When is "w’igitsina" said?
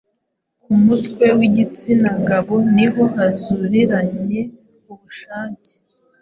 1.37-2.09